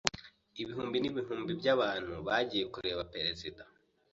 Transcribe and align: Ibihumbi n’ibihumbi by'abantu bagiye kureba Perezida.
Ibihumbi 0.61 0.97
n’ibihumbi 0.99 1.51
by'abantu 1.59 2.13
bagiye 2.27 2.63
kureba 2.73 3.01
Perezida. 3.13 3.61